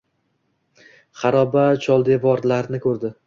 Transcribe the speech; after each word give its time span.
Xaroba-choldevor-larni 1.23 2.81
ko‘rdi. 2.89 3.17